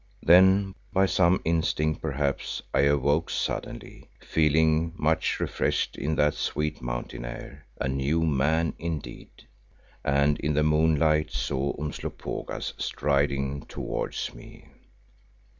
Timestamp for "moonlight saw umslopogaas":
10.63-12.73